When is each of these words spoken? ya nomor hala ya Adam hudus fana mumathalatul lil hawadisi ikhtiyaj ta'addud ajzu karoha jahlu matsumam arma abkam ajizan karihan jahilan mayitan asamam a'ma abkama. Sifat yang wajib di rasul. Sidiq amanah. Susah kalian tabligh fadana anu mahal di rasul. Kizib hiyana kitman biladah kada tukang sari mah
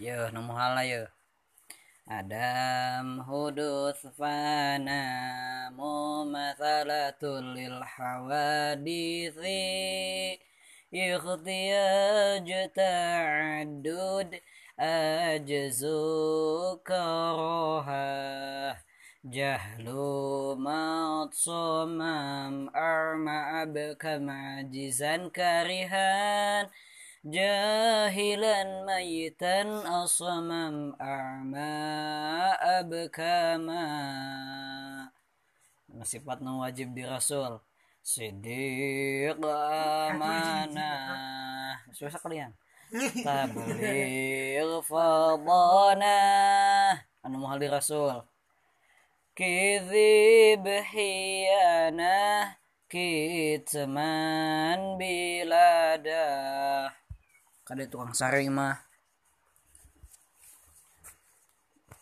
ya 0.00 0.32
nomor 0.32 0.56
hala 0.56 0.80
ya 0.80 1.04
Adam 2.08 3.20
hudus 3.28 4.00
fana 4.16 5.04
mumathalatul 5.76 7.52
lil 7.52 7.84
hawadisi 7.84 9.60
ikhtiyaj 10.88 12.48
ta'addud 12.72 14.40
ajzu 14.80 16.00
karoha 16.80 18.08
jahlu 19.28 20.56
matsumam 20.56 21.92
arma 22.72 23.68
abkam 23.68 24.32
ajizan 24.32 25.28
karihan 25.28 26.72
jahilan 27.24 28.84
mayitan 28.88 29.84
asamam 29.84 30.96
a'ma 30.96 31.72
abkama. 32.80 33.84
Sifat 36.00 36.40
yang 36.40 36.64
wajib 36.64 36.96
di 36.96 37.04
rasul. 37.04 37.60
Sidiq 38.00 39.36
amanah. 39.44 40.96
Susah 41.92 42.16
kalian 42.16 42.56
tabligh 43.26 44.80
fadana 44.88 46.16
anu 47.20 47.44
mahal 47.44 47.60
di 47.60 47.68
rasul. 47.68 48.24
Kizib 49.36 50.64
hiyana 50.64 52.56
kitman 52.90 54.98
biladah 54.98 56.59
kada 57.70 57.86
tukang 57.86 58.10
sari 58.10 58.50
mah 58.50 58.89